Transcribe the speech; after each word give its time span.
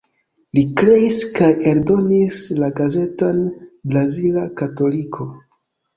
Li 0.57 0.61
kreis 0.79 1.17
kaj 1.35 1.49
eldonis 1.73 2.39
la 2.63 2.69
gazeton 2.81 3.45
Brazila 3.93 4.47
Katoliko. 4.63 5.33